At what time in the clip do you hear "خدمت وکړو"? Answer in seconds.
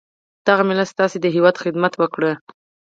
1.63-2.31